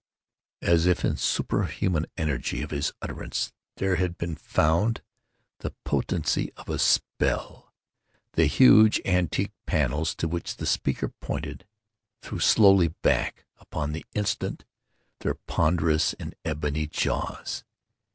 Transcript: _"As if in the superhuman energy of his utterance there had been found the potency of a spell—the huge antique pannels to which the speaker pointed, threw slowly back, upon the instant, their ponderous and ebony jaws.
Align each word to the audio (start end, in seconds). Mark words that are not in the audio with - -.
_"As 0.67 0.87
if 0.87 1.05
in 1.05 1.11
the 1.11 1.17
superhuman 1.17 2.07
energy 2.17 2.63
of 2.63 2.71
his 2.71 2.91
utterance 3.03 3.53
there 3.77 3.97
had 3.97 4.17
been 4.17 4.33
found 4.35 5.03
the 5.59 5.75
potency 5.83 6.51
of 6.57 6.67
a 6.69 6.79
spell—the 6.79 8.47
huge 8.47 8.99
antique 9.05 9.51
pannels 9.67 10.15
to 10.15 10.27
which 10.27 10.55
the 10.57 10.65
speaker 10.65 11.09
pointed, 11.19 11.67
threw 12.23 12.39
slowly 12.39 12.87
back, 13.03 13.45
upon 13.59 13.91
the 13.91 14.03
instant, 14.15 14.65
their 15.19 15.35
ponderous 15.35 16.13
and 16.13 16.33
ebony 16.43 16.87
jaws. 16.87 17.63